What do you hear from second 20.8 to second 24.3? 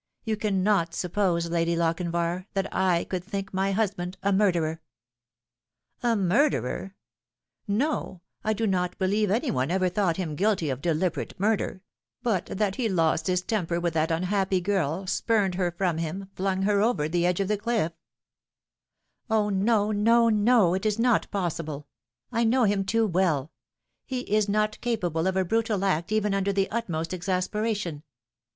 is not possible! I know him too welL He